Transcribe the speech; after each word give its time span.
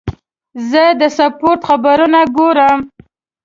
زه 0.69 0.83
د 0.99 1.01
سپورت 1.17 1.61
خبرونه 1.69 2.19
ګورم. 2.37 2.79